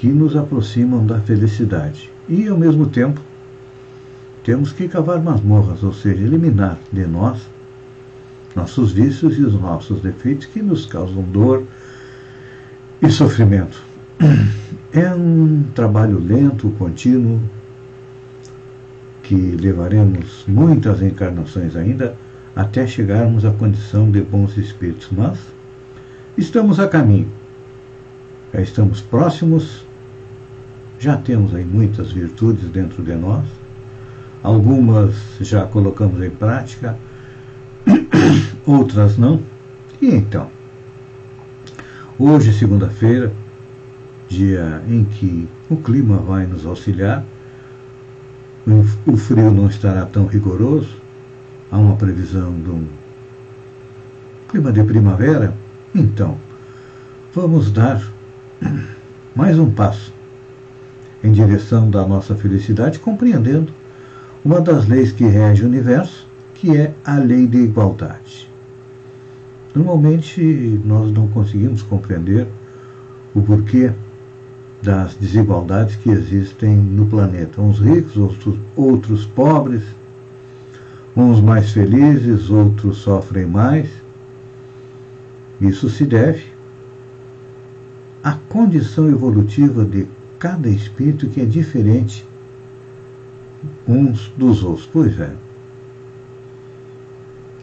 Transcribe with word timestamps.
que 0.00 0.08
nos 0.08 0.34
aproximam 0.34 1.04
da 1.04 1.20
felicidade. 1.20 2.10
E, 2.26 2.48
ao 2.48 2.56
mesmo 2.56 2.86
tempo, 2.86 3.20
temos 4.42 4.72
que 4.72 4.88
cavar 4.88 5.20
masmorras, 5.22 5.82
ou 5.82 5.92
seja, 5.92 6.22
eliminar 6.22 6.78
de 6.90 7.06
nós 7.06 7.38
nossos 8.56 8.92
vícios 8.92 9.38
e 9.38 9.42
os 9.42 9.52
nossos 9.52 10.00
defeitos 10.00 10.46
que 10.46 10.62
nos 10.62 10.86
causam 10.86 11.22
dor 11.24 11.64
e 13.02 13.10
sofrimento. 13.10 13.82
É 14.92 15.14
um 15.14 15.66
trabalho 15.72 16.18
lento, 16.18 16.68
contínuo, 16.70 17.40
que 19.22 19.36
levaremos 19.36 20.44
muitas 20.48 21.00
encarnações 21.00 21.76
ainda 21.76 22.16
até 22.56 22.84
chegarmos 22.88 23.44
à 23.44 23.52
condição 23.52 24.10
de 24.10 24.20
bons 24.20 24.56
espíritos, 24.56 25.06
mas 25.12 25.38
estamos 26.36 26.80
a 26.80 26.88
caminho. 26.88 27.28
Já 28.52 28.62
estamos 28.62 29.00
próximos 29.00 29.86
já 31.00 31.16
temos 31.16 31.54
aí 31.54 31.64
muitas 31.64 32.12
virtudes 32.12 32.68
dentro 32.68 33.02
de 33.02 33.14
nós, 33.14 33.46
algumas 34.42 35.16
já 35.40 35.66
colocamos 35.66 36.22
em 36.22 36.28
prática, 36.28 36.96
outras 38.66 39.16
não. 39.16 39.40
E 40.00 40.14
então, 40.14 40.48
hoje, 42.18 42.52
segunda-feira, 42.52 43.32
dia 44.28 44.82
em 44.86 45.04
que 45.04 45.48
o 45.70 45.76
clima 45.78 46.18
vai 46.18 46.46
nos 46.46 46.66
auxiliar, 46.66 47.24
o 49.06 49.16
frio 49.16 49.50
não 49.50 49.68
estará 49.68 50.04
tão 50.04 50.26
rigoroso, 50.26 50.94
há 51.72 51.78
uma 51.78 51.96
previsão 51.96 52.52
de 52.60 52.70
um 52.70 52.86
clima 54.50 54.70
de 54.70 54.84
primavera, 54.84 55.54
então, 55.94 56.36
vamos 57.32 57.72
dar 57.72 58.02
mais 59.34 59.58
um 59.58 59.70
passo 59.70 60.19
em 61.22 61.32
direção 61.32 61.90
da 61.90 62.06
nossa 62.06 62.34
felicidade, 62.34 62.98
compreendendo 62.98 63.72
uma 64.44 64.60
das 64.60 64.88
leis 64.88 65.12
que 65.12 65.24
rege 65.24 65.62
o 65.62 65.66
universo, 65.66 66.26
que 66.54 66.76
é 66.76 66.94
a 67.04 67.16
lei 67.16 67.46
de 67.46 67.58
igualdade. 67.58 68.50
Normalmente 69.74 70.80
nós 70.84 71.12
não 71.12 71.28
conseguimos 71.28 71.82
compreender 71.82 72.48
o 73.34 73.42
porquê 73.42 73.92
das 74.82 75.14
desigualdades 75.14 75.96
que 75.96 76.10
existem 76.10 76.74
no 76.74 77.06
planeta. 77.06 77.60
Uns 77.60 77.78
ricos, 77.78 78.16
outros, 78.16 78.58
outros 78.74 79.26
pobres, 79.26 79.82
uns 81.16 81.40
mais 81.40 81.70
felizes, 81.70 82.50
outros 82.50 82.98
sofrem 82.98 83.46
mais. 83.46 83.88
Isso 85.60 85.90
se 85.90 86.04
deve 86.04 86.44
à 88.22 88.32
condição 88.48 89.08
evolutiva 89.08 89.84
de 89.84 90.08
cada 90.40 90.68
espírito 90.70 91.28
que 91.28 91.40
é 91.40 91.44
diferente 91.44 92.26
uns 93.86 94.32
dos 94.36 94.64
outros. 94.64 94.88
Pois 94.90 95.20
é. 95.20 95.32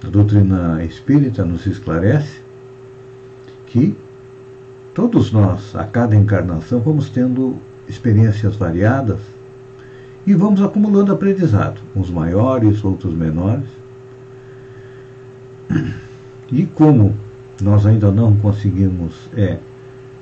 A 0.06 0.10
doutrina 0.10 0.84
espírita 0.84 1.44
nos 1.44 1.66
esclarece 1.66 2.40
que 3.66 3.98
todos 4.94 5.32
nós, 5.32 5.76
a 5.76 5.84
cada 5.86 6.16
encarnação, 6.16 6.80
vamos 6.80 7.10
tendo 7.10 7.58
experiências 7.90 8.56
variadas 8.56 9.20
e 10.26 10.36
vamos 10.36 10.62
acumulando 10.62 11.12
aprendizado, 11.12 11.82
uns 11.96 12.12
maiores, 12.12 12.84
outros 12.84 13.14
menores. 13.14 13.68
E 16.52 16.66
como 16.68 17.16
nós 17.60 17.86
ainda 17.86 18.12
não 18.12 18.36
conseguimos 18.38 19.30
é, 19.36 19.58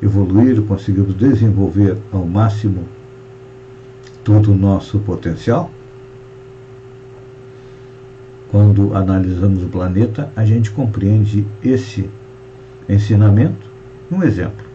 evoluir, 0.06 0.62
conseguimos 0.64 1.16
desenvolver 1.16 1.98
ao 2.12 2.26
máximo 2.26 2.86
todo 4.24 4.52
o 4.52 4.56
nosso 4.56 5.00
potencial. 5.00 5.70
Quando 8.50 8.96
analisamos 8.96 9.64
o 9.64 9.68
planeta, 9.70 10.32
a 10.36 10.46
gente 10.46 10.72
compreende 10.72 11.46
esse 11.64 12.10
ensinamento. 12.88 13.68
Um 14.12 14.24
exemplo: 14.24 14.66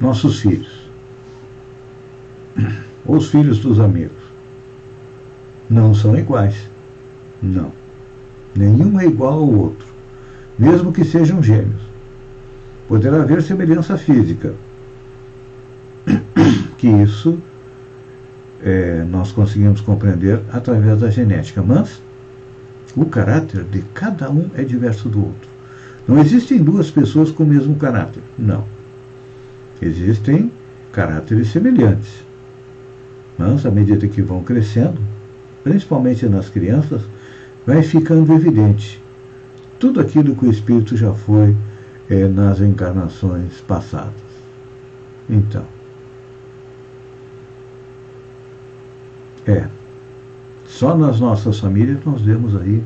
nossos 0.00 0.40
filhos, 0.40 0.90
ou 3.06 3.16
os 3.16 3.30
filhos 3.30 3.58
dos 3.58 3.78
amigos, 3.78 4.22
não 5.68 5.94
são 5.94 6.16
iguais. 6.16 6.68
Não. 7.40 7.72
Nenhum 8.56 8.98
é 8.98 9.04
igual 9.04 9.34
ao 9.34 9.48
outro, 9.48 9.86
mesmo 10.58 10.92
que 10.92 11.04
sejam 11.04 11.42
gêmeos 11.42 11.89
poderá 12.90 13.22
haver 13.22 13.40
semelhança 13.40 13.96
física. 13.96 14.52
Que 16.76 16.88
isso 16.88 17.38
é, 18.62 19.04
nós 19.04 19.30
conseguimos 19.32 19.82
compreender 19.82 20.40
através 20.50 20.98
da 20.98 21.10
genética, 21.10 21.62
mas 21.62 22.02
o 22.96 23.04
caráter 23.04 23.64
de 23.64 23.82
cada 23.92 24.30
um 24.30 24.48
é 24.54 24.64
diverso 24.64 25.10
do 25.10 25.26
outro. 25.26 25.48
Não 26.08 26.18
existem 26.18 26.62
duas 26.62 26.90
pessoas 26.90 27.30
com 27.30 27.44
o 27.44 27.46
mesmo 27.46 27.76
caráter. 27.76 28.22
Não. 28.36 28.64
Existem 29.80 30.50
caráteres 30.90 31.52
semelhantes. 31.52 32.24
Mas, 33.36 33.66
à 33.66 33.70
medida 33.70 34.08
que 34.08 34.22
vão 34.22 34.42
crescendo, 34.42 34.98
principalmente 35.62 36.26
nas 36.26 36.48
crianças, 36.48 37.02
vai 37.66 37.82
ficando 37.82 38.32
evidente 38.32 39.00
tudo 39.78 40.00
aquilo 40.00 40.34
que 40.34 40.46
o 40.46 40.50
espírito 40.50 40.96
já 40.96 41.12
foi 41.12 41.54
é, 42.10 42.26
nas 42.26 42.60
encarnações 42.60 43.60
passadas. 43.60 44.12
Então, 45.28 45.64
é, 49.46 49.68
só 50.66 50.96
nas 50.96 51.20
nossas 51.20 51.60
famílias 51.60 52.04
nós 52.04 52.20
vemos 52.20 52.56
aí 52.56 52.82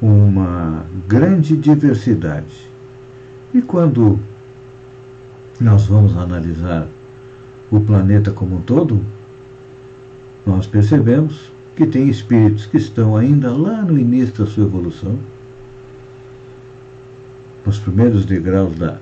uma 0.00 0.86
grande 1.06 1.56
diversidade. 1.56 2.68
E 3.52 3.60
quando 3.60 4.18
nós 5.60 5.86
vamos 5.86 6.16
analisar 6.16 6.86
o 7.70 7.80
planeta 7.80 8.30
como 8.30 8.56
um 8.56 8.60
todo, 8.62 9.04
nós 10.46 10.66
percebemos 10.66 11.52
que 11.76 11.86
tem 11.86 12.08
espíritos 12.08 12.66
que 12.66 12.78
estão 12.78 13.16
ainda 13.16 13.52
lá 13.52 13.82
no 13.82 13.98
início 13.98 14.44
da 14.44 14.50
sua 14.50 14.64
evolução, 14.64 15.18
nos 17.68 17.78
primeiros 17.78 18.24
degraus 18.24 18.74
da 18.78 18.98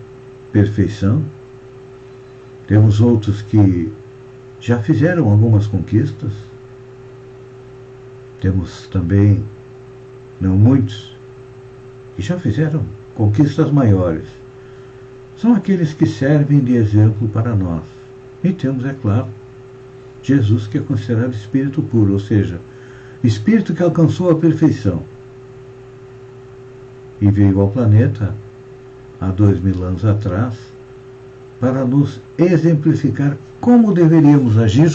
perfeição. 0.51 1.23
Temos 2.67 3.01
outros 3.01 3.41
que 3.41 3.93
já 4.59 4.81
fizeram 4.81 5.31
algumas 5.31 5.69
conquistas. 5.69 6.33
Temos 8.41 8.89
também, 8.89 9.45
não 10.41 10.57
muitos, 10.57 11.15
que 12.17 12.23
já 12.23 12.41
fizeram 12.41 12.85
conquistas 13.15 13.71
maiores. 13.71 14.27
São 15.37 15.55
aqueles 15.55 15.93
que 15.93 16.05
servem 16.05 16.59
de 16.59 16.75
exemplo 16.75 17.29
para 17.29 17.55
nós. 17.55 17.85
E 18.43 18.53
temos, 18.53 18.85
é 18.85 18.95
claro, 18.95 19.29
Jesus, 20.25 20.67
que 20.67 20.79
é 20.79 20.81
considerado 20.81 21.35
espírito 21.35 21.81
puro, 21.85 22.15
ou 22.15 22.19
seja, 22.19 22.61
espírito 23.23 23.75
que 23.75 23.83
alcançou 23.85 24.29
a 24.29 24.35
perfeição 24.35 25.05
e 27.21 27.31
veio 27.31 27.61
ao 27.61 27.69
planeta 27.69 28.35
há 29.21 29.29
dois 29.29 29.61
mil 29.61 29.83
anos 29.83 30.05
atrás 30.05 30.55
para 31.61 31.85
nos 31.85 32.21
exemplificar 32.37 33.37
como 33.61 33.93
deveríamos 33.93 34.59
agir 34.59 34.93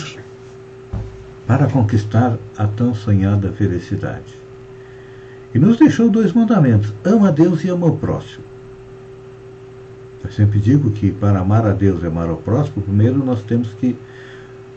para 1.47 1.67
conquistar 1.67 2.37
a 2.57 2.67
tão 2.67 2.93
sonhada 2.93 3.51
felicidade. 3.51 4.41
E 5.53 5.59
nos 5.59 5.77
deixou 5.77 6.09
dois 6.09 6.31
mandamentos: 6.31 6.93
ama 7.03 7.27
a 7.27 7.31
Deus 7.31 7.63
e 7.63 7.69
ama 7.69 7.87
o 7.87 7.97
próximo. 7.97 8.45
Eu 10.23 10.31
sempre 10.31 10.59
digo 10.59 10.91
que 10.91 11.11
para 11.11 11.39
amar 11.39 11.65
a 11.65 11.71
Deus 11.71 12.03
e 12.03 12.05
amar 12.05 12.29
o 12.29 12.37
próximo, 12.37 12.83
primeiro 12.83 13.17
nós 13.23 13.41
temos 13.43 13.73
que 13.73 13.97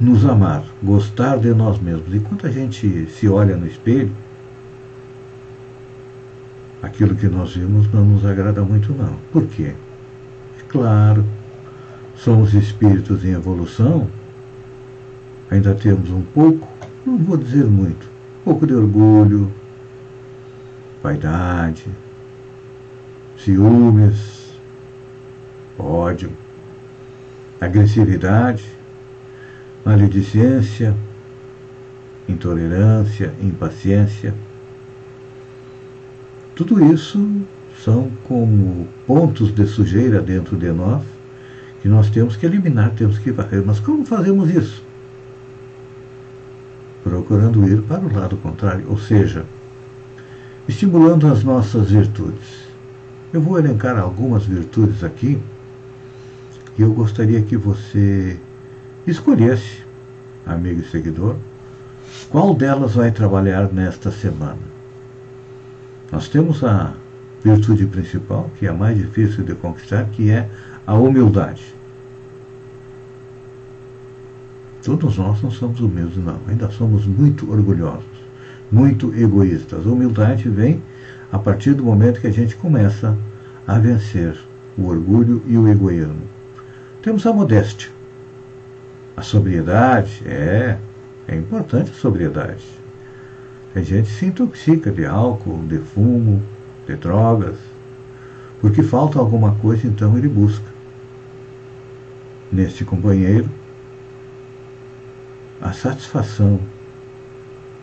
nos 0.01 0.25
amar, 0.25 0.65
gostar 0.83 1.39
de 1.39 1.53
nós 1.55 1.79
mesmos. 1.79 2.13
E 2.13 2.19
quando 2.19 2.47
a 2.47 2.51
gente 2.51 3.09
se 3.11 3.29
olha 3.29 3.57
no 3.57 3.67
espelho, 3.67 4.11
aquilo 6.85 7.15
que 7.15 7.29
nós 7.29 7.55
vimos 7.55 7.91
não 7.93 8.05
nos 8.05 8.25
agrada 8.25 8.63
muito, 8.63 8.93
não. 8.93 9.17
Por 9.33 9.47
quê? 9.47 9.75
Claro, 10.69 11.25
somos 12.17 12.53
espíritos 12.55 13.25
em 13.25 13.33
evolução, 13.33 14.09
ainda 15.51 15.75
temos 15.75 16.11
um 16.11 16.23
pouco, 16.23 16.69
não 17.07 17.19
vou 17.19 17.37
dizer 17.37 17.65
muito, 17.65 18.07
um 18.41 18.45
pouco 18.45 18.67
de 18.67 18.75
orgulho, 18.75 19.53
vaidade, 21.03 21.87
ciúmes, 23.39 24.53
ódio, 25.79 26.33
agressividade, 27.61 28.65
maledicência, 29.85 30.95
intolerância, 32.29 33.33
impaciência. 33.41 34.35
Tudo 36.57 36.85
isso 36.93 37.27
são 37.83 38.11
como 38.23 38.87
pontos 39.07 39.53
de 39.53 39.67
sujeira 39.67 40.21
dentro 40.21 40.57
de 40.57 40.71
nós 40.71 41.03
que 41.83 41.89
nós 41.89 42.09
temos 42.09 42.37
que 42.37 42.47
eliminar, 42.47 42.93
temos 42.93 43.19
que 43.19 43.33
varrer. 43.33 43.63
Mas 43.65 43.81
como 43.81 44.07
fazemos 44.07 44.49
isso? 44.49 44.83
Procurando 47.03 47.69
ir 47.69 47.83
para 47.83 48.01
o 48.01 48.15
lado 48.15 48.37
contrário, 48.37 48.87
ou 48.89 48.97
seja, 48.97 49.45
estimulando 50.69 51.27
as 51.27 51.43
nossas 51.45 51.91
virtudes. 51.91 52.65
Eu 53.33 53.43
vou 53.43 53.59
elencar 53.59 53.99
algumas 53.99 54.47
virtudes 54.47 55.03
aqui 55.03 55.39
e 56.79 56.83
eu 56.83 56.93
gostaria 56.95 57.43
que 57.43 57.57
você 57.57 58.39
escolhesse, 59.07 59.83
amigo 60.47 60.81
e 60.81 60.89
seguidor, 60.89 61.37
qual 62.31 62.55
delas 62.55 62.95
vai 62.95 63.11
trabalhar 63.11 63.71
nesta 63.73 64.11
semana. 64.11 64.74
Nós 66.15 66.29
temos 66.29 66.63
a 66.63 66.95
virtude 67.43 67.87
principal, 67.87 68.49
que 68.57 68.67
é 68.67 68.69
a 68.69 68.73
mais 68.73 68.97
difícil 68.97 69.43
de 69.43 69.53
conquistar, 69.57 70.05
que 70.13 70.31
é 70.31 70.49
a 70.87 70.95
humildade. 70.95 71.75
Todos 74.85 75.19
nós 75.19 75.43
não 75.43 75.51
somos 75.51 75.81
humildes, 75.81 76.19
não. 76.19 76.39
Ainda 76.47 76.71
somos 76.71 77.05
muito 77.05 77.51
orgulhosos, 77.51 78.05
muito 78.71 79.13
egoístas. 79.13 79.85
A 79.85 79.91
humildade 79.91 80.49
vem 80.49 80.81
a 81.33 81.39
partir 81.41 81.75
do 81.75 81.83
momento 81.83 82.21
que 82.21 82.29
a 82.29 82.33
gente 82.33 82.55
começa 82.55 83.19
a 83.67 83.77
vencer 83.81 84.39
o 84.79 84.87
orgulho 84.87 85.43
e 85.49 85.59
o 85.59 85.67
egoísmo. 85.67 86.23
Temos 87.03 87.27
a 87.27 87.33
modéstia. 87.33 87.91
A 89.17 89.23
sobriedade, 89.23 90.23
é, 90.25 90.79
é 91.27 91.35
importante 91.35 91.91
a 91.91 91.95
sobriedade. 91.95 92.84
A 93.75 93.81
gente 93.81 94.09
se 94.09 94.27
intoxica 94.27 94.91
de 94.91 95.05
álcool, 95.05 95.67
de 95.67 95.79
fumo, 95.79 96.43
de 96.87 96.95
drogas, 96.97 97.59
porque 98.61 98.83
falta 98.83 99.19
alguma 99.19 99.55
coisa, 99.57 99.87
então 99.87 100.17
ele 100.17 100.29
busca. 100.29 100.73
Neste 102.53 102.85
companheiro, 102.85 103.51
a 105.61 105.73
satisfação 105.73 106.61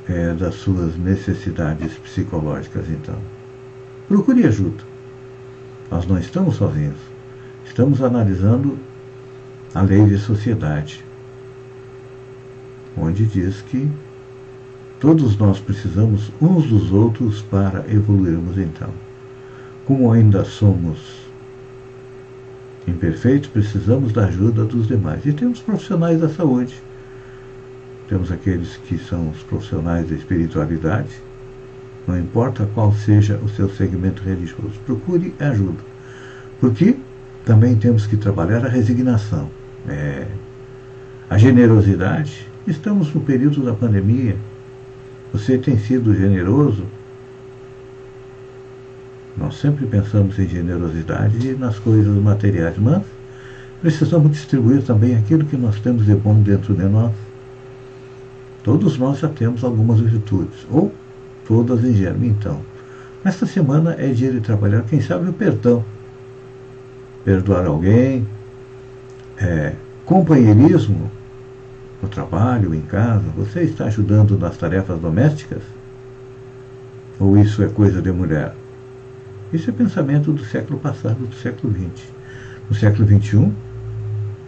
é, 0.07 0.33
das 0.33 0.55
suas 0.55 0.95
necessidades 0.97 1.93
psicológicas, 1.97 2.89
então. 2.89 3.17
Procure 4.07 4.45
ajuda. 4.45 4.83
Nós 5.89 6.07
não 6.07 6.17
estamos 6.17 6.55
sozinhos. 6.55 6.97
Estamos 7.65 8.01
analisando 8.01 8.77
a 9.73 9.81
lei 9.81 10.05
de 10.05 10.17
sociedade, 10.17 11.03
onde 12.97 13.25
diz 13.25 13.61
que 13.61 13.89
todos 15.01 15.37
nós 15.37 15.59
precisamos 15.59 16.31
uns 16.41 16.67
dos 16.67 16.93
outros 16.93 17.41
para 17.41 17.83
evoluirmos 17.91 18.57
então. 18.57 18.89
Como 19.85 20.09
ainda 20.13 20.45
somos 20.45 21.19
imperfeitos, 22.87 23.49
precisamos 23.49 24.13
da 24.13 24.27
ajuda 24.27 24.63
dos 24.63 24.87
demais. 24.87 25.25
E 25.25 25.33
temos 25.33 25.59
profissionais 25.59 26.21
da 26.21 26.29
saúde, 26.29 26.73
temos 28.07 28.31
aqueles 28.31 28.77
que 28.85 28.97
são 28.97 29.31
os 29.31 29.43
profissionais 29.43 30.07
da 30.07 30.15
espiritualidade, 30.15 31.11
não 32.07 32.17
importa 32.17 32.69
qual 32.73 32.93
seja 32.93 33.37
o 33.43 33.49
seu 33.49 33.69
segmento 33.69 34.23
religioso, 34.23 34.79
procure 34.85 35.35
ajuda. 35.39 35.83
Porque 36.61 36.95
também 37.43 37.75
temos 37.75 38.07
que 38.07 38.15
trabalhar 38.15 38.65
a 38.65 38.69
resignação 38.69 39.49
é, 39.87 40.27
a 41.29 41.37
generosidade. 41.37 42.47
Estamos 42.67 43.13
no 43.13 43.21
período 43.21 43.63
da 43.63 43.73
pandemia. 43.73 44.35
Você 45.33 45.57
tem 45.57 45.77
sido 45.77 46.13
generoso? 46.13 46.83
Nós 49.37 49.55
sempre 49.55 49.85
pensamos 49.85 50.37
em 50.37 50.47
generosidade 50.47 51.47
e 51.47 51.53
nas 51.53 51.79
coisas 51.79 52.13
materiais, 52.21 52.77
mas 52.77 53.01
precisamos 53.81 54.31
distribuir 54.31 54.83
também 54.83 55.15
aquilo 55.15 55.45
que 55.45 55.55
nós 55.55 55.79
temos 55.79 56.05
de 56.05 56.13
bom 56.15 56.35
dentro 56.41 56.73
de 56.73 56.83
nós. 56.83 57.13
Todos 58.63 58.97
nós 58.97 59.19
já 59.19 59.29
temos 59.29 59.63
algumas 59.63 59.99
virtudes, 60.01 60.67
ou 60.69 60.93
todas 61.47 61.83
em 61.83 61.93
germe, 61.95 62.27
então. 62.27 62.61
Nesta 63.23 63.45
semana 63.45 63.95
é 63.97 64.07
dia 64.07 64.31
de 64.31 64.41
trabalhar, 64.41 64.83
quem 64.83 64.99
sabe, 64.99 65.29
o 65.29 65.33
perdão. 65.33 65.83
Perdoar 67.23 67.65
alguém, 67.65 68.27
é, 69.37 69.73
companheirismo 70.05 71.09
no 72.01 72.09
trabalho, 72.09 72.73
em 72.73 72.81
casa, 72.81 73.25
você 73.35 73.61
está 73.61 73.85
ajudando 73.85 74.37
nas 74.37 74.57
tarefas 74.57 74.99
domésticas? 74.99 75.61
Ou 77.19 77.37
isso 77.37 77.61
é 77.63 77.67
coisa 77.67 78.01
de 78.01 78.11
mulher? 78.11 78.55
Isso 79.53 79.69
é 79.69 79.73
pensamento 79.73 80.31
do 80.31 80.43
século 80.45 80.79
passado, 80.79 81.27
do 81.27 81.35
século 81.35 81.73
XX. 81.73 82.07
No 82.69 82.75
século 82.75 83.07
XXI, 83.07 83.51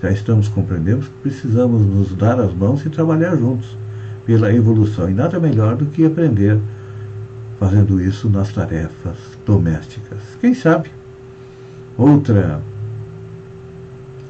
já 0.01 0.11
estamos 0.11 0.47
compreendendo 0.47 1.05
que 1.05 1.21
precisamos 1.21 1.85
nos 1.85 2.15
dar 2.15 2.39
as 2.39 2.53
mãos 2.53 2.85
e 2.85 2.89
trabalhar 2.89 3.35
juntos 3.35 3.77
pela 4.25 4.53
evolução. 4.53 5.09
E 5.09 5.13
nada 5.13 5.39
melhor 5.39 5.75
do 5.75 5.85
que 5.85 6.05
aprender 6.05 6.59
fazendo 7.59 8.01
isso 8.01 8.29
nas 8.29 8.51
tarefas 8.51 9.17
domésticas. 9.45 10.19
Quem 10.41 10.53
sabe? 10.53 10.89
Outra 11.97 12.61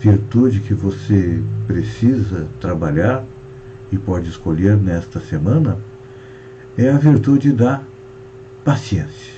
virtude 0.03 0.60
que 0.60 0.74
você 0.74 1.41
precisa 1.65 2.50
trabalhar 2.60 3.24
e 3.89 3.98
pode 3.98 4.27
escolher 4.27 4.75
nesta 4.75 5.22
semana 5.22 5.77
é 6.77 6.89
a 6.89 6.98
virtude 6.98 7.53
da 7.53 7.81
paciência. 8.65 9.33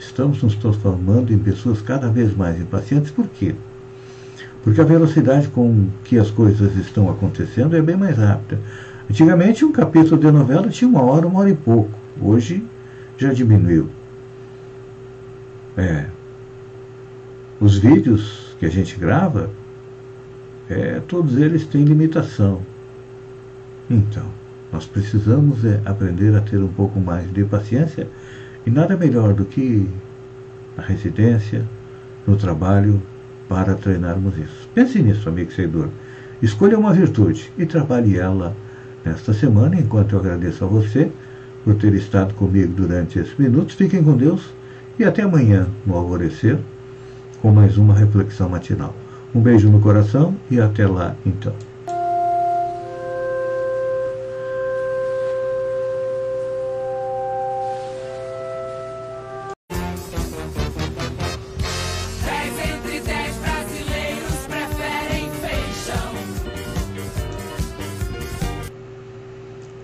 Estamos 0.00 0.42
nos 0.42 0.56
transformando 0.56 1.32
em 1.32 1.38
pessoas 1.38 1.80
cada 1.80 2.08
vez 2.08 2.34
mais 2.36 2.60
impacientes, 2.60 3.12
por 3.12 3.28
quê? 3.28 3.54
Porque 4.64 4.80
a 4.80 4.84
velocidade 4.84 5.46
com 5.48 5.88
que 6.02 6.18
as 6.18 6.30
coisas 6.30 6.74
estão 6.76 7.08
acontecendo 7.08 7.76
é 7.76 7.82
bem 7.82 7.96
mais 7.96 8.16
rápida. 8.16 8.60
Antigamente, 9.08 9.64
um 9.64 9.70
capítulo 9.70 10.20
de 10.20 10.30
novela 10.30 10.68
tinha 10.70 10.88
uma 10.88 11.02
hora, 11.02 11.26
uma 11.26 11.38
hora 11.38 11.50
e 11.50 11.56
pouco. 11.56 11.96
Hoje 12.20 12.64
já 13.16 13.32
diminuiu. 13.32 13.88
É. 15.76 16.06
Os 17.60 17.78
vídeos 17.78 18.47
que 18.58 18.66
a 18.66 18.70
gente 18.70 18.98
grava, 18.98 19.50
é, 20.68 21.00
todos 21.06 21.36
eles 21.38 21.66
têm 21.66 21.84
limitação. 21.84 22.60
Então, 23.88 24.26
nós 24.72 24.86
precisamos 24.86 25.64
é, 25.64 25.80
aprender 25.84 26.34
a 26.36 26.40
ter 26.40 26.58
um 26.58 26.68
pouco 26.68 27.00
mais 27.00 27.32
de 27.32 27.44
paciência 27.44 28.06
e 28.66 28.70
nada 28.70 28.96
melhor 28.96 29.32
do 29.32 29.44
que 29.44 29.88
na 30.76 30.82
residência, 30.82 31.64
no 32.26 32.36
trabalho, 32.36 33.00
para 33.48 33.74
treinarmos 33.74 34.36
isso. 34.36 34.68
Pense 34.74 35.00
nisso, 35.00 35.28
amigo 35.28 35.50
seguidor. 35.52 35.88
Escolha 36.42 36.78
uma 36.78 36.92
virtude 36.92 37.50
e 37.56 37.64
trabalhe 37.64 38.18
ela 38.18 38.54
nesta 39.04 39.32
semana, 39.32 39.76
enquanto 39.76 40.12
eu 40.12 40.20
agradeço 40.20 40.64
a 40.64 40.68
você 40.68 41.10
por 41.64 41.74
ter 41.76 41.94
estado 41.94 42.34
comigo 42.34 42.74
durante 42.74 43.18
esses 43.18 43.36
minutos. 43.38 43.74
Fiquem 43.74 44.04
com 44.04 44.16
Deus 44.16 44.52
e 44.98 45.04
até 45.04 45.22
amanhã, 45.22 45.66
no 45.86 45.94
alvorecer 45.94 46.58
com 47.40 47.50
mais 47.52 47.78
uma 47.78 47.94
reflexão 47.94 48.48
matinal. 48.48 48.94
Um 49.34 49.40
beijo 49.40 49.68
no 49.68 49.80
coração 49.80 50.34
e 50.50 50.60
até 50.60 50.86
lá 50.86 51.14
então. 51.24 51.54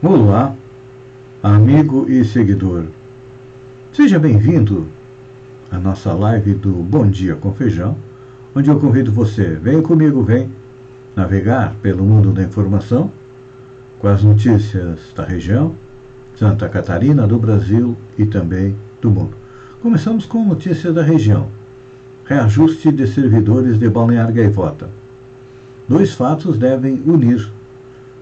Olá, 0.03 0.55
amigo 1.43 2.11
e 2.11 2.25
seguidor. 2.27 2.85
Seja 3.91 4.19
bem-vindo 4.19 4.87
à 5.75 5.79
nossa 5.81 6.13
live 6.13 6.55
do 6.55 6.71
Bom 6.71 7.11
Dia 7.11 7.35
com 7.35 7.53
Feijão, 7.53 7.97
onde 8.55 8.71
eu 8.71 8.79
convido 8.79 9.11
você, 9.11 9.57
vem 9.57 9.83
comigo, 9.83 10.23
vem 10.23 10.49
navegar 11.17 11.75
pelo 11.83 12.05
mundo 12.05 12.33
da 12.33 12.45
informação 12.45 13.11
com 13.99 14.07
as 14.07 14.23
notícias 14.23 15.01
da 15.17 15.25
região, 15.25 15.75
Santa 16.37 16.69
Catarina, 16.69 17.27
do 17.27 17.41
Brasil 17.41 17.97
e 18.17 18.25
também 18.25 18.77
do 19.03 19.11
mundo. 19.11 19.33
Começamos 19.81 20.27
com 20.27 20.45
notícias 20.45 20.95
da 20.95 21.03
região. 21.03 21.49
Reajuste 22.25 22.93
de 22.93 23.07
servidores 23.09 23.77
de 23.77 23.89
Balneário 23.89 24.33
Gaivota. 24.33 24.89
Dois 25.89 26.15
fatos 26.15 26.57
devem 26.57 27.03
unir 27.05 27.51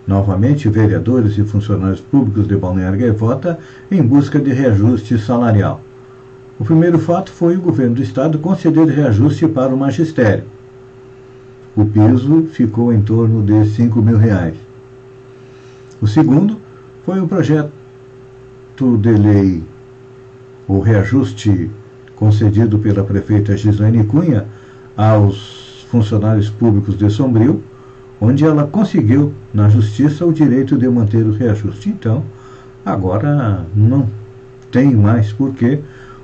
novamente 0.07 0.71
vereadores 0.71 1.37
e 1.37 1.45
funcionários 1.45 2.01
públicos 2.01 2.49
de 2.49 2.57
Balneário 2.57 2.99
Gaivota 2.99 3.59
em 3.91 4.03
busca 4.03 4.41
de 4.41 4.53
reajuste 4.53 5.19
salarial. 5.19 5.83
O 6.59 6.65
primeiro 6.65 6.99
fato 6.99 7.33
foi 7.33 7.57
o 7.57 7.61
governo 7.61 7.97
do 7.97 8.03
estado 8.03 8.39
conceder 8.39 8.87
reajuste 8.87 9.49
para 9.49 9.75
o 9.75 9.77
magistério. 9.77 10.45
O 11.75 11.85
piso 11.87 12.47
ficou 12.53 12.93
em 12.93 13.01
torno 13.01 13.43
de 13.43 13.65
5 13.71 14.03
mil 14.03 14.19
reais. 14.19 14.55
O 16.01 16.07
segundo 16.07 16.59
foi 17.05 17.21
o 17.21 17.27
projeto 17.27 17.73
de 19.01 19.13
lei, 19.13 19.63
o 20.69 20.81
reajuste 20.81 21.71
concedido 22.15 22.79
pela 22.79 23.03
prefeita 23.03 23.57
Gislaine 23.57 24.05
Cunha 24.05 24.47
aos 24.97 25.87
funcionários 25.91 26.51
públicos 26.51 26.97
de 26.97 27.09
Sombrio, 27.09 27.63
onde 28.21 28.45
ela 28.45 28.67
conseguiu 28.67 29.33
na 29.53 29.69
justiça 29.69 30.25
o 30.27 30.33
direito 30.33 30.77
de 30.77 30.89
manter 30.89 31.25
o 31.25 31.33
reajuste. 31.33 31.89
Então, 31.89 32.23
agora 32.85 33.65
não 33.75 34.09
tem 34.71 34.95
mais 34.95 35.33
porquê 35.33 35.81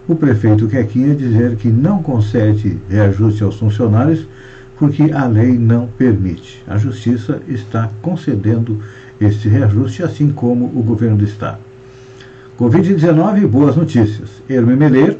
o 0.08 0.16
prefeito 0.16 0.66
Quequinha 0.66 1.14
dizer 1.14 1.56
que 1.56 1.68
não 1.68 2.02
concede 2.02 2.78
reajuste 2.88 3.44
aos 3.44 3.56
funcionários 3.56 4.26
porque 4.78 5.12
a 5.12 5.26
lei 5.26 5.58
não 5.58 5.86
permite. 5.86 6.64
A 6.66 6.78
justiça 6.78 7.42
está 7.46 7.90
concedendo 8.00 8.80
este 9.20 9.48
reajuste, 9.48 10.02
assim 10.02 10.30
como 10.30 10.66
o 10.66 10.82
governo 10.82 11.18
do 11.18 11.24
estado. 11.24 11.58
Covid-19, 12.58 13.46
boas 13.46 13.76
notícias. 13.76 14.42
Herme 14.48 14.76
Meleiro 14.76 15.18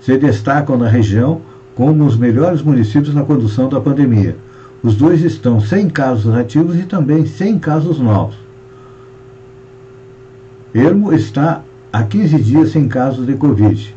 se 0.00 0.18
destacam 0.18 0.76
na 0.76 0.88
região 0.88 1.40
como 1.74 2.04
os 2.04 2.16
melhores 2.16 2.60
municípios 2.60 3.14
na 3.14 3.22
condução 3.22 3.68
da 3.68 3.80
pandemia. 3.80 4.36
Os 4.82 4.96
dois 4.96 5.22
estão 5.22 5.60
sem 5.60 5.88
casos 5.88 6.34
ativos 6.34 6.76
e 6.76 6.82
também 6.82 7.24
sem 7.24 7.58
casos 7.58 8.00
novos. 8.00 8.36
Ermo 10.74 11.12
está 11.12 11.62
há 11.92 12.02
15 12.02 12.42
dias 12.42 12.70
sem 12.70 12.88
casos 12.88 13.26
de 13.26 13.34
Covid. 13.34 13.94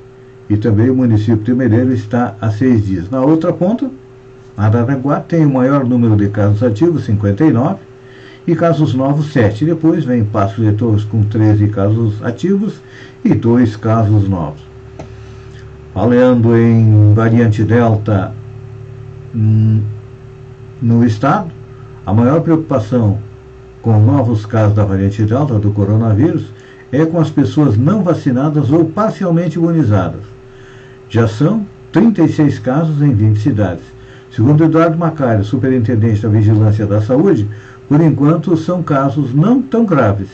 E 0.49 0.57
também 0.57 0.89
o 0.89 0.95
município 0.95 1.37
de 1.37 1.53
Mereiro 1.53 1.93
está 1.93 2.35
há 2.39 2.51
seis 2.51 2.85
dias. 2.85 3.09
Na 3.09 3.21
outra 3.21 3.51
ponta, 3.53 3.89
Araranguá 4.55 5.19
tem 5.19 5.45
o 5.45 5.53
maior 5.53 5.85
número 5.85 6.15
de 6.15 6.29
casos 6.29 6.61
ativos, 6.61 7.05
59, 7.05 7.79
e 8.47 8.55
casos 8.55 8.93
novos, 8.93 9.31
7. 9.33 9.65
Depois 9.65 10.05
vem 10.05 10.23
Passo 10.23 10.61
de 10.61 10.71
Torres 10.73 11.03
com 11.03 11.23
13 11.23 11.67
casos 11.69 12.23
ativos 12.23 12.79
e 13.23 13.33
2 13.33 13.75
casos 13.75 14.29
novos. 14.29 14.61
Falando 15.93 16.55
em 16.55 17.13
variante 17.13 17.63
Delta, 17.63 18.33
hum, 19.33 19.81
no 20.81 21.03
estado, 21.05 21.49
a 22.05 22.13
maior 22.13 22.41
preocupação 22.41 23.17
com 23.81 23.99
novos 23.99 24.45
casos 24.45 24.75
da 24.75 24.85
variante 24.85 25.23
Delta 25.23 25.57
do 25.57 25.71
coronavírus 25.71 26.45
é 26.91 27.05
com 27.05 27.19
as 27.19 27.29
pessoas 27.29 27.77
não 27.77 28.03
vacinadas 28.03 28.71
ou 28.71 28.85
parcialmente 28.85 29.57
imunizadas. 29.57 30.21
Já 31.09 31.27
são 31.27 31.65
36 31.91 32.59
casos 32.59 33.01
em 33.01 33.13
20 33.13 33.39
cidades. 33.39 33.83
Segundo 34.31 34.63
Eduardo 34.63 34.97
Macário, 34.97 35.45
superintendente 35.45 36.21
da 36.21 36.29
Vigilância 36.29 36.85
da 36.85 37.01
Saúde, 37.01 37.49
por 37.87 38.01
enquanto 38.01 38.57
são 38.57 38.83
casos 38.83 39.33
não 39.33 39.61
tão 39.61 39.85
graves, 39.85 40.27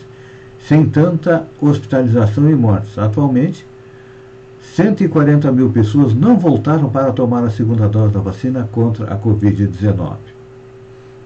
sem 0.59 0.89
tanta 0.89 1.45
hospitalização 1.61 2.49
e 2.49 2.55
mortes. 2.55 2.97
Atualmente, 2.97 3.65
140 4.75 5.51
mil 5.51 5.69
pessoas 5.69 6.13
não 6.13 6.39
voltaram 6.39 6.89
para 6.89 7.11
tomar 7.11 7.43
a 7.43 7.49
segunda 7.49 7.87
dose 7.89 8.13
da 8.13 8.21
vacina 8.21 8.67
contra 8.71 9.13
a 9.13 9.17
Covid-19. 9.17 10.15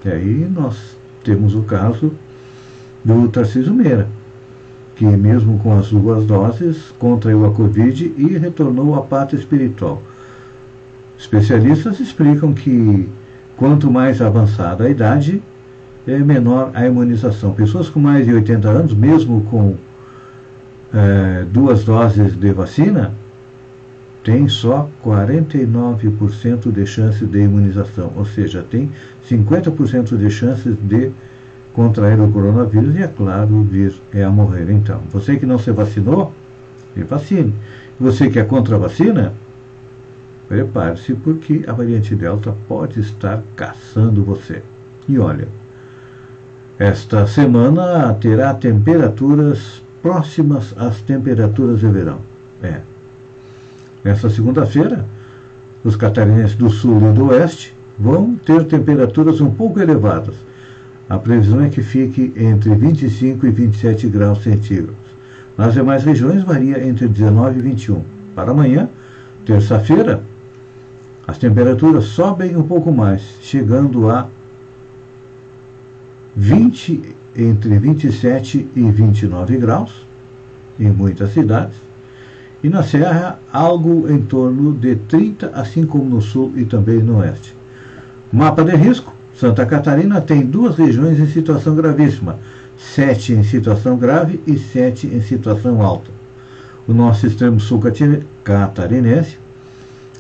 E 0.03 0.10
aí 0.10 0.48
nós 0.53 0.98
temos 1.24 1.55
o 1.55 1.62
caso 1.62 2.12
do 3.03 3.27
Tarcísio 3.29 3.74
Meira, 3.74 4.08
que 4.96 5.06
mesmo 5.06 5.60
com 5.60 5.78
as 5.78 5.90
duas 5.90 6.25
doses 6.25 6.94
contraiu 6.98 7.46
a 7.46 7.52
Covid 7.52 8.14
e 8.18 8.38
retornou 8.38 8.96
à 8.96 9.02
pátria 9.02 9.38
espiritual. 9.38 10.02
Especialistas 11.18 12.00
explicam 12.00 12.54
que 12.54 13.10
quanto 13.58 13.90
mais 13.90 14.22
avançada 14.22 14.86
a 14.86 14.90
idade, 14.90 15.42
é 16.08 16.18
menor 16.20 16.72
a 16.74 16.86
imunização. 16.86 17.54
Pessoas 17.54 17.90
com 17.90 18.00
mais 18.00 18.25
de 18.25 18.34
80 18.34 18.70
anos, 18.70 18.94
mesmo 18.94 19.42
com 19.50 19.75
é, 20.94 21.46
duas 21.52 21.84
doses 21.84 22.36
de 22.36 22.52
vacina, 22.52 23.12
tem 24.24 24.48
só 24.48 24.90
49% 25.04 26.72
de 26.72 26.86
chance 26.86 27.25
de 27.25 27.40
imunização, 27.40 28.12
ou 28.16 28.25
seja, 28.25 28.64
tem 28.64 28.92
50% 29.30 30.18
de 30.18 30.30
chances 30.32 30.75
de 30.82 31.12
contrair 31.75 32.20
o 32.20 32.32
coronavírus 32.32 32.96
e, 32.96 33.03
é 33.03 33.08
claro, 33.08 33.63
vir 33.63 33.94
é 34.13 34.24
a 34.24 34.29
morrer. 34.29 34.70
Então, 34.70 35.01
você 35.12 35.38
que 35.38 35.46
não 35.46 35.60
se 35.60 35.72
vacinou, 35.72 36.34
se 36.94 37.03
vacine. 37.03 37.53
Você 38.00 38.29
que 38.29 38.39
é 38.39 38.44
contra 38.44 38.75
a 38.75 38.79
vacina, 38.79 39.34
prepare-se 40.48 41.13
porque 41.13 41.63
a 41.67 41.74
variante 41.74 42.15
Delta 42.15 42.55
pode 42.67 43.00
estar 43.00 43.44
caçando 43.55 44.24
você. 44.24 44.63
E 45.08 45.20
olha, 45.20 45.48
esta 46.79 47.27
semana 47.27 48.13
terá 48.15 48.53
temperaturas 48.53 49.84
próximas 50.01 50.74
às 50.77 51.01
temperaturas 51.01 51.79
de 51.79 51.88
verão. 51.88 52.20
É, 52.63 52.82
Nesta 54.05 54.29
segunda-feira, 54.29 55.03
os 55.84 55.96
catarinenses 55.96 56.55
do 56.55 56.70
sul 56.70 57.01
e 57.10 57.12
do 57.12 57.29
oeste 57.29 57.75
vão 57.98 58.36
ter 58.36 58.63
temperaturas 58.65 59.41
um 59.41 59.50
pouco 59.50 59.79
elevadas. 59.79 60.36
A 61.10 61.18
previsão 61.20 61.62
é 61.62 61.70
que 61.70 61.82
fique 61.84 62.34
entre 62.36 62.74
25 62.74 63.46
e 63.46 63.52
27 63.52 64.08
graus 64.08 64.42
centígrados. 64.44 64.96
Nas 65.58 65.74
demais 65.74 66.04
regiões 66.04 66.44
varia 66.44 66.86
entre 66.86 67.08
19 67.08 67.60
e 67.60 67.62
21. 67.62 68.02
Para 68.34 68.52
amanhã, 68.52 68.90
terça-feira, 69.46 70.22
as 71.28 71.38
temperaturas 71.38 72.06
sobem 72.06 72.56
um 72.56 72.64
pouco 72.64 72.92
mais, 72.92 73.22
chegando 73.42 74.10
a 74.10 74.28
20 76.36 77.16
entre 77.36 77.78
27 77.80 78.70
e 78.76 78.92
29 78.92 79.58
graus 79.58 80.06
em 80.80 80.90
muitas 80.90 81.32
cidades 81.32 81.86
e 82.66 82.70
na 82.70 82.82
Serra 82.82 83.40
algo 83.54 84.12
em 84.12 84.24
torno 84.24 84.74
de 84.74 84.96
30, 84.96 85.52
assim 85.54 85.86
como 85.86 86.06
no 86.06 86.20
sul 86.20 86.52
e 86.56 86.66
também 86.66 86.98
no 86.98 87.20
oeste. 87.20 87.56
Mapa 88.34 88.64
de 88.64 88.76
risco: 88.76 89.15
Santa 89.46 89.64
Catarina 89.64 90.20
tem 90.22 90.44
duas 90.44 90.75
regiões 90.75 91.20
em 91.20 91.28
situação 91.28 91.75
gravíssima, 91.75 92.40
sete 92.75 93.32
em 93.32 93.44
situação 93.44 93.96
grave 93.96 94.42
e 94.48 94.58
sete 94.58 95.06
em 95.06 95.22
situação 95.22 95.84
alta. 95.84 96.10
O 96.88 96.94
nosso 96.96 97.28
extremo 97.28 97.60
sul 97.60 97.80
catarinense 98.44 99.38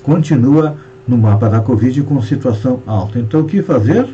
continua 0.03 0.75
no 1.07 1.17
mapa 1.17 1.49
da 1.49 1.59
Covid 1.59 2.03
com 2.03 2.21
situação 2.21 2.83
alta. 2.85 3.17
Então, 3.17 3.41
o 3.41 3.45
que 3.45 3.63
fazer? 3.63 4.07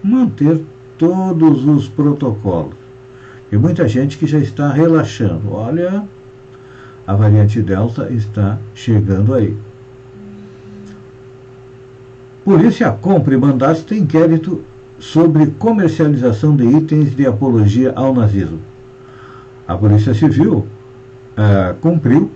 Manter 0.00 0.62
todos 0.96 1.66
os 1.66 1.88
protocolos. 1.88 2.76
E 3.50 3.56
muita 3.56 3.88
gente 3.88 4.16
que 4.16 4.26
já 4.28 4.38
está 4.38 4.70
relaxando. 4.70 5.52
Olha, 5.52 6.04
a 7.04 7.14
variante 7.16 7.60
Delta 7.60 8.08
está 8.12 8.56
chegando 8.72 9.34
aí. 9.34 9.56
Polícia 12.44 12.90
compra 12.90 13.32
e 13.32 13.38
mandato 13.38 13.94
inquérito 13.94 14.60
sobre 14.98 15.46
comercialização 15.58 16.54
de 16.54 16.66
itens 16.66 17.16
de 17.16 17.26
apologia 17.26 17.90
ao 17.96 18.14
nazismo. 18.14 18.60
A 19.66 19.74
Polícia 19.74 20.12
Civil 20.12 20.66
uh, 21.38 21.74
cumpriu 21.80 22.30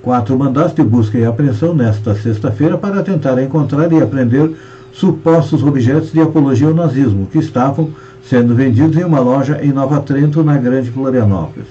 quatro 0.00 0.38
mandatos 0.38 0.72
de 0.72 0.82
busca 0.82 1.18
e 1.18 1.26
apreensão 1.26 1.74
nesta 1.74 2.14
sexta-feira 2.14 2.78
para 2.78 3.02
tentar 3.02 3.38
encontrar 3.42 3.92
e 3.92 4.00
apreender 4.00 4.50
supostos 4.92 5.62
objetos 5.62 6.10
de 6.10 6.22
apologia 6.22 6.68
ao 6.68 6.74
nazismo 6.74 7.26
que 7.26 7.38
estavam 7.38 7.90
sendo 8.22 8.54
vendidos 8.54 8.96
em 8.96 9.04
uma 9.04 9.20
loja 9.20 9.60
em 9.62 9.72
Nova 9.72 10.00
Trento, 10.00 10.42
na 10.42 10.56
Grande 10.56 10.90
Florianópolis. 10.90 11.68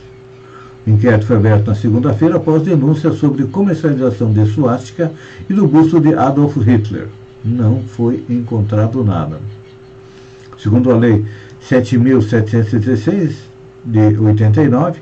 O 0.86 0.92
inquérito 0.92 1.26
foi 1.26 1.38
aberto 1.38 1.70
na 1.70 1.76
segunda-feira 1.76 2.36
após 2.36 2.62
denúncias 2.62 3.16
sobre 3.16 3.46
comercialização 3.46 4.32
de 4.32 4.46
suástica 4.46 5.12
e 5.50 5.54
do 5.56 5.68
busto 5.68 6.00
de 6.00 6.14
Adolf 6.14 6.56
Hitler. 6.58 7.08
Não 7.44 7.84
foi 7.84 8.24
encontrado 8.30 9.04
nada. 9.04 9.40
Segundo 10.58 10.92
a 10.92 10.98
Lei 10.98 11.26
7.716 11.62 13.36
de 13.86 14.18
89, 14.20 15.00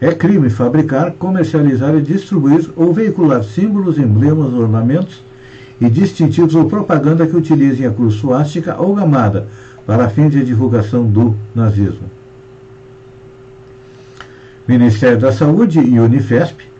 é 0.00 0.12
crime 0.12 0.50
fabricar, 0.50 1.12
comercializar 1.12 1.94
e 1.94 2.02
distribuir 2.02 2.68
ou 2.76 2.92
veicular 2.92 3.42
símbolos, 3.42 3.98
emblemas, 3.98 4.52
ornamentos 4.52 5.22
e 5.80 5.88
distintivos 5.88 6.54
ou 6.54 6.68
propaganda 6.68 7.26
que 7.26 7.36
utilizem 7.36 7.86
a 7.86 7.90
cruz 7.90 8.14
suástica 8.14 8.80
ou 8.80 8.94
gamada 8.94 9.48
para 9.86 10.08
fins 10.08 10.30
de 10.30 10.44
divulgação 10.44 11.06
do 11.06 11.36
nazismo. 11.54 12.10
Ministério 14.66 15.18
da 15.18 15.32
Saúde 15.32 15.80
e 15.80 15.98
Unifesp 15.98 16.71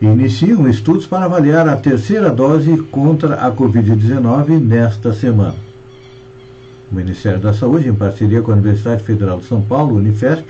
iniciam 0.00 0.66
estudos 0.68 1.06
para 1.06 1.26
avaliar 1.26 1.68
a 1.68 1.76
terceira 1.76 2.30
dose 2.30 2.76
contra 2.90 3.34
a 3.34 3.52
Covid-19 3.52 4.58
nesta 4.58 5.12
semana. 5.12 5.56
O 6.90 6.94
Ministério 6.94 7.38
da 7.38 7.52
Saúde, 7.52 7.88
em 7.88 7.94
parceria 7.94 8.40
com 8.40 8.50
a 8.50 8.54
Universidade 8.54 9.02
Federal 9.02 9.38
de 9.38 9.44
São 9.44 9.60
Paulo, 9.60 9.96
Unifesp, 9.96 10.46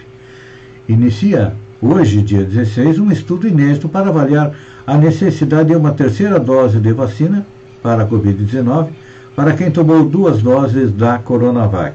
inicia 0.89 1.53
hoje, 1.83 2.23
dia 2.23 2.45
16, 2.45 2.99
um 3.01 3.11
estudo 3.11 3.49
inédito 3.49 3.89
para 3.89 4.09
avaliar 4.09 4.55
a 4.87 4.97
necessidade 4.97 5.71
de 5.71 5.77
uma 5.77 5.93
terceira 5.93 6.39
dose 6.39 6.79
de 6.79 6.93
vacina 6.93 7.45
para 7.83 8.05
a 8.05 8.07
Covid-19 8.07 8.89
para 9.35 9.55
quem 9.55 9.71
tomou 9.71 10.09
duas 10.09 10.43
doses 10.43 10.93
da 10.93 11.19
Coronavac. 11.19 11.95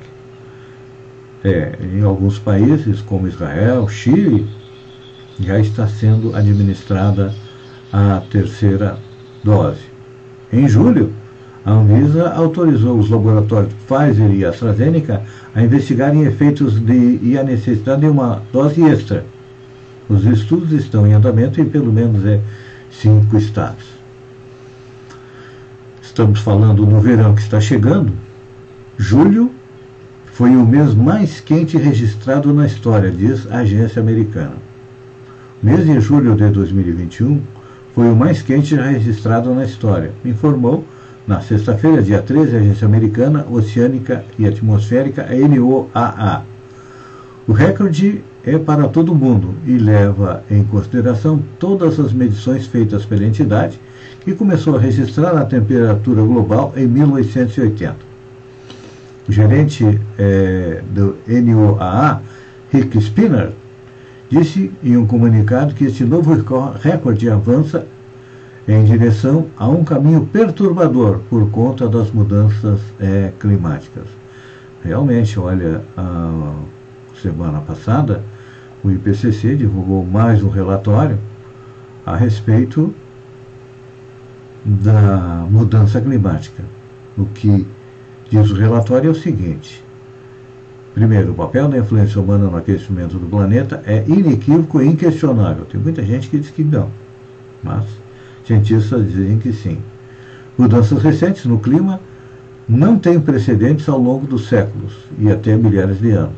É, 1.43 1.77
em 1.93 2.01
alguns 2.01 2.39
países, 2.39 3.01
como 3.01 3.27
Israel, 3.27 3.87
Chile, 3.87 4.47
já 5.39 5.59
está 5.59 5.87
sendo 5.87 6.35
administrada 6.35 7.33
a 7.95 8.21
terceira 8.29 8.97
dose. 9.41 9.85
Em 10.51 10.67
julho, 10.67 11.13
a 11.65 11.71
Anvisa 11.71 12.29
autorizou 12.29 12.99
os 12.99 13.09
laboratórios 13.09 13.73
Pfizer 13.87 14.31
e 14.31 14.43
AstraZeneca 14.43 15.23
a 15.55 15.63
investigarem 15.63 16.25
efeitos 16.25 16.77
de, 16.77 17.19
e 17.23 17.37
a 17.39 17.43
necessidade 17.43 18.01
de 18.01 18.07
uma 18.07 18.41
dose 18.51 18.83
extra. 18.83 19.25
Os 20.09 20.25
estudos 20.25 20.73
estão 20.73 21.07
em 21.07 21.13
andamento 21.13 21.61
em 21.61 21.69
pelo 21.69 21.91
menos 21.91 22.25
é, 22.25 22.41
cinco 22.91 23.37
estados. 23.37 23.85
Estamos 26.01 26.41
falando 26.41 26.85
no 26.85 26.99
verão 26.99 27.33
que 27.33 27.41
está 27.41 27.61
chegando. 27.61 28.11
Julho 28.97 29.51
foi 30.33 30.49
o 30.49 30.65
mês 30.65 30.93
mais 30.93 31.39
quente 31.39 31.77
registrado 31.77 32.53
na 32.53 32.65
história, 32.65 33.09
diz 33.09 33.49
a 33.49 33.59
agência 33.59 34.01
americana. 34.01 34.57
O 35.63 35.65
mês 35.65 35.85
de 35.85 35.97
julho 36.01 36.35
de 36.35 36.49
2021 36.49 37.41
foi 37.95 38.11
o 38.11 38.15
mais 38.15 38.41
quente 38.41 38.75
já 38.75 38.83
registrado 38.83 39.55
na 39.55 39.63
história, 39.63 40.11
informou 40.25 40.83
na 41.25 41.39
sexta-feira, 41.39 42.03
dia 42.03 42.21
13, 42.21 42.53
a 42.53 42.59
Agência 42.59 42.85
Americana 42.85 43.45
Oceânica 43.49 44.25
e 44.37 44.45
Atmosférica, 44.45 45.25
NOAA. 45.31 46.43
O 47.47 47.53
recorde 47.53 48.21
é 48.43 48.59
para 48.59 48.89
todo 48.89 49.15
mundo 49.15 49.55
e 49.65 49.77
leva 49.77 50.43
em 50.51 50.61
consideração 50.65 51.41
todas 51.57 51.97
as 51.97 52.11
medições 52.11 52.67
feitas 52.67 53.05
pela 53.05 53.23
entidade, 53.23 53.79
que 54.19 54.33
começou 54.33 54.75
a 54.75 54.79
registrar 54.79 55.37
a 55.37 55.45
temperatura 55.45 56.21
global 56.21 56.73
em 56.75 56.85
1880. 56.85 57.95
O 59.27 59.31
gerente 59.31 60.01
é, 60.19 60.81
do 60.93 61.15
NOAA, 61.25 62.21
Rick 62.71 62.97
Spinner, 62.97 63.51
disse 64.29 64.71
em 64.83 64.97
um 64.97 65.05
comunicado 65.05 65.73
que 65.73 65.85
este 65.85 66.03
novo 66.03 66.33
recorde 66.81 67.29
avança 67.29 67.85
em 68.67 68.83
direção 68.83 69.47
a 69.57 69.67
um 69.67 69.83
caminho 69.83 70.25
perturbador 70.25 71.19
por 71.29 71.49
conta 71.51 71.87
das 71.87 72.11
mudanças 72.11 72.81
é, 72.99 73.31
climáticas. 73.39 74.07
Realmente, 74.83 75.39
olha, 75.39 75.81
a 75.95 76.53
semana 77.21 77.61
passada 77.61 78.23
o 78.83 78.91
IPCC 78.91 79.55
divulgou 79.55 80.05
mais 80.05 80.43
um 80.43 80.49
relatório 80.49 81.17
a 82.05 82.15
respeito 82.15 82.93
da 84.63 85.45
mudança 85.49 86.01
climática. 86.01 86.63
O 87.17 87.25
que 87.25 87.67
diz 88.29 88.49
o 88.49 88.55
relatório 88.55 89.09
é 89.09 89.11
o 89.11 89.15
seguinte: 89.15 89.84
Primeiro, 90.95 91.33
o 91.33 91.35
papel 91.35 91.67
da 91.67 91.77
influência 91.77 92.21
humana 92.21 92.47
no 92.47 92.55
aquecimento 92.55 93.17
do 93.17 93.27
planeta 93.27 93.83
é 93.85 94.05
inequívoco 94.07 94.81
e 94.81 94.87
inquestionável. 94.87 95.65
Tem 95.65 95.79
muita 95.79 96.01
gente 96.01 96.29
que 96.29 96.39
diz 96.39 96.49
que 96.49 96.63
não, 96.63 96.89
mas 97.61 97.83
cientistas 98.47 99.11
dizem 99.11 99.37
que 99.37 99.51
sim. 99.51 99.79
Mudanças 100.57 101.03
recentes 101.03 101.45
no 101.47 101.59
clima 101.59 101.99
não 102.67 102.97
têm 102.97 103.19
precedentes 103.19 103.89
ao 103.89 103.99
longo 103.99 104.25
dos 104.25 104.47
séculos 104.47 104.93
e 105.19 105.29
até 105.29 105.57
milhares 105.57 105.99
de 105.99 106.11
anos. 106.11 106.37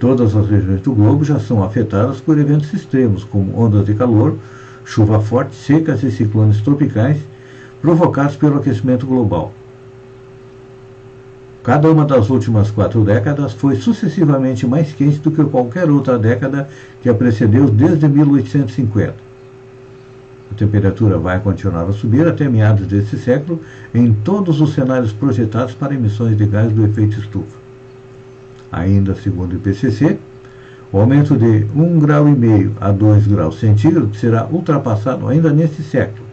Todas 0.00 0.34
as 0.34 0.48
regiões 0.48 0.80
do 0.80 0.92
globo 0.92 1.22
já 1.22 1.38
são 1.38 1.62
afetadas 1.62 2.20
por 2.20 2.38
eventos 2.40 2.72
extremos, 2.74 3.22
como 3.22 3.56
ondas 3.56 3.86
de 3.86 3.94
calor, 3.94 4.36
chuva 4.84 5.20
forte, 5.20 5.54
secas 5.54 6.02
e 6.02 6.10
ciclones 6.10 6.60
tropicais 6.60 7.18
provocados 7.80 8.34
pelo 8.34 8.58
aquecimento 8.58 9.06
global. 9.06 9.52
Cada 11.62 11.90
uma 11.90 12.06
das 12.06 12.30
últimas 12.30 12.70
quatro 12.70 13.04
décadas 13.04 13.52
foi 13.52 13.76
sucessivamente 13.76 14.66
mais 14.66 14.92
quente 14.92 15.18
do 15.18 15.30
que 15.30 15.44
qualquer 15.44 15.90
outra 15.90 16.18
década 16.18 16.66
que 17.02 17.08
a 17.08 17.14
precedeu 17.14 17.68
desde 17.68 18.08
1850. 18.08 19.14
A 20.50 20.54
temperatura 20.54 21.18
vai 21.18 21.38
continuar 21.38 21.84
a 21.84 21.92
subir 21.92 22.26
até 22.26 22.48
meados 22.48 22.86
deste 22.86 23.18
século 23.18 23.60
em 23.94 24.12
todos 24.12 24.60
os 24.60 24.72
cenários 24.72 25.12
projetados 25.12 25.74
para 25.74 25.94
emissões 25.94 26.34
de 26.34 26.46
gás 26.46 26.72
do 26.72 26.84
efeito 26.84 27.20
estufa. 27.20 27.58
Ainda 28.72 29.14
segundo 29.14 29.52
o 29.52 29.56
IPCC, 29.56 30.18
o 30.90 30.98
aumento 30.98 31.36
de 31.36 31.66
1,5 31.76 32.00
grau 32.00 32.24
a 32.80 32.90
2 32.90 33.26
graus 33.26 33.60
centígrados 33.60 34.18
será 34.18 34.46
ultrapassado 34.46 35.28
ainda 35.28 35.52
neste 35.52 35.82
século, 35.82 36.24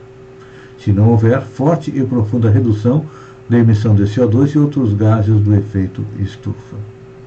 se 0.79 0.91
não 0.91 1.09
houver 1.09 1.41
forte 1.41 1.91
e 1.93 2.03
profunda 2.03 2.49
redução 2.49 3.05
da 3.49 3.57
emissão 3.57 3.95
de 3.95 4.03
CO2 4.03 4.55
e 4.55 4.59
outros 4.59 4.93
gases 4.93 5.39
do 5.39 5.55
efeito 5.55 6.05
estufa. 6.19 6.77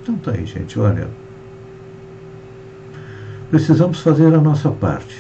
Então 0.03 0.17
tá 0.17 0.33
aí, 0.33 0.45
gente, 0.45 0.79
olha. 0.79 1.09
Precisamos 3.51 4.01
fazer 4.01 4.33
a 4.33 4.41
nossa 4.41 4.71
parte, 4.71 5.17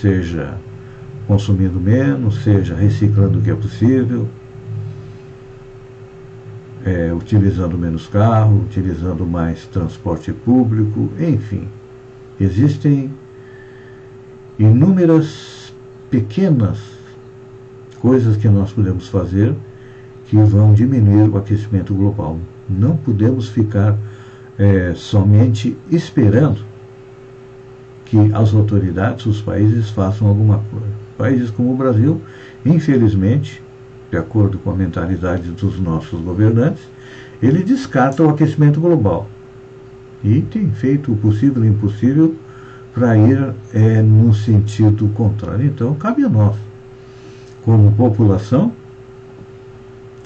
seja 0.00 0.58
consumindo 1.26 1.80
menos, 1.80 2.42
seja 2.42 2.74
reciclando 2.74 3.38
o 3.38 3.42
que 3.42 3.50
é 3.50 3.54
possível, 3.54 4.28
é, 6.84 7.12
utilizando 7.12 7.76
menos 7.76 8.06
carro, 8.06 8.62
utilizando 8.62 9.26
mais 9.26 9.66
transporte 9.66 10.32
público, 10.32 11.10
enfim. 11.18 11.68
Existem 12.40 13.10
inúmeras 14.58 15.72
pequenas 16.10 16.78
coisas 18.00 18.36
que 18.36 18.48
nós 18.48 18.72
podemos 18.72 19.08
fazer 19.08 19.54
que 20.28 20.36
vão 20.36 20.74
diminuir 20.74 21.28
o 21.28 21.38
aquecimento 21.38 21.94
global. 21.94 22.38
Não 22.68 22.96
podemos 22.96 23.48
ficar 23.48 23.96
é, 24.58 24.92
somente 24.94 25.76
esperando 25.90 26.58
que 28.04 28.18
as 28.32 28.54
autoridades, 28.54 29.26
os 29.26 29.40
países 29.40 29.90
façam 29.90 30.28
alguma 30.28 30.62
coisa. 30.70 30.86
Países 31.16 31.50
como 31.50 31.72
o 31.72 31.76
Brasil, 31.76 32.20
infelizmente, 32.64 33.62
de 34.10 34.16
acordo 34.16 34.58
com 34.58 34.70
a 34.70 34.74
mentalidade 34.74 35.50
dos 35.50 35.78
nossos 35.78 36.20
governantes, 36.20 36.82
ele 37.42 37.62
descarta 37.62 38.22
o 38.22 38.30
aquecimento 38.30 38.80
global 38.80 39.28
e 40.24 40.40
tem 40.42 40.70
feito 40.70 41.12
o 41.12 41.16
possível 41.16 41.64
e 41.64 41.68
o 41.68 41.70
impossível 41.70 42.34
para 42.92 43.16
ir 43.16 43.54
é, 43.72 44.02
no 44.02 44.34
sentido 44.34 45.08
contrário. 45.10 45.64
Então, 45.64 45.94
cabe 45.94 46.24
a 46.24 46.28
nós, 46.28 46.56
como 47.62 47.92
população, 47.92 48.72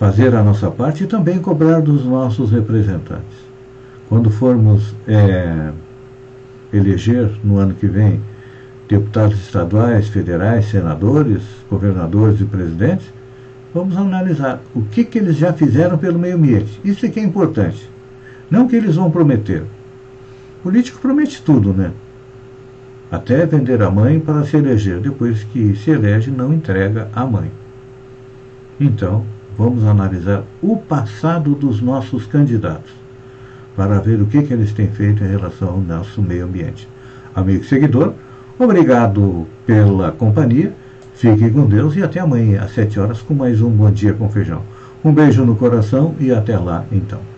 fazer 0.03 0.35
a 0.35 0.43
nossa 0.43 0.69
parte 0.69 1.05
e 1.05 1.07
também 1.07 1.39
cobrar 1.39 1.81
dos 1.81 2.05
nossos 2.05 2.51
representantes. 2.51 3.39
Quando 4.09 4.31
formos 4.31 4.93
é, 5.07 5.71
eleger 6.73 7.31
no 7.45 7.59
ano 7.59 7.73
que 7.73 7.87
vem 7.87 8.21
deputados 8.89 9.39
estaduais, 9.39 10.09
federais, 10.09 10.65
senadores, 10.65 11.45
governadores 11.71 12.41
e 12.41 12.45
presidentes, 12.45 13.07
vamos 13.73 13.97
analisar 13.97 14.61
o 14.75 14.83
que, 14.83 15.05
que 15.05 15.19
eles 15.19 15.37
já 15.37 15.53
fizeram 15.53 15.97
pelo 15.97 16.19
meio 16.19 16.35
ambiente. 16.35 16.81
Isso 16.85 17.07
é 17.07 17.09
que 17.09 17.21
é 17.21 17.23
importante. 17.23 17.89
Não 18.51 18.67
que 18.67 18.75
eles 18.75 18.97
vão 18.97 19.09
prometer. 19.09 19.63
O 19.63 20.63
político 20.65 20.99
promete 21.01 21.41
tudo, 21.43 21.73
né? 21.73 21.93
Até 23.09 23.47
vender 23.47 23.81
a 23.81 23.89
mãe 23.89 24.19
para 24.19 24.43
se 24.43 24.57
eleger. 24.57 24.99
Depois 24.99 25.45
que 25.45 25.77
se 25.77 25.93
elege, 25.93 26.29
não 26.29 26.53
entrega 26.53 27.07
a 27.15 27.25
mãe. 27.25 27.53
Então, 28.81 29.25
vamos 29.63 29.85
analisar 29.85 30.43
o 30.61 30.77
passado 30.77 31.55
dos 31.55 31.81
nossos 31.81 32.27
candidatos 32.27 32.91
para 33.77 34.01
ver 34.01 34.21
o 34.21 34.27
que, 34.27 34.43
que 34.43 34.53
eles 34.53 34.73
têm 34.73 34.89
feito 34.89 35.23
em 35.23 35.29
relação 35.29 35.69
ao 35.69 35.79
nosso 35.79 36.21
meio 36.21 36.47
ambiente. 36.47 36.89
Amigo 37.33 37.65
seguidor, 37.65 38.13
obrigado 38.59 39.47
pela 39.65 40.11
companhia, 40.11 40.73
fique 41.15 41.49
com 41.51 41.67
Deus 41.67 41.95
e 41.95 42.03
até 42.03 42.19
amanhã 42.19 42.63
às 42.63 42.75
7 42.75 42.99
horas 42.99 43.23
com 43.23 43.35
mais 43.35 43.63
um 43.63 43.71
Bom 43.71 43.91
Dia 43.91 44.13
com 44.13 44.29
Feijão. 44.29 44.63
Um 45.05 45.13
beijo 45.13 45.45
no 45.45 45.55
coração 45.55 46.15
e 46.19 46.33
até 46.33 46.59
lá 46.59 46.85
então. 46.91 47.32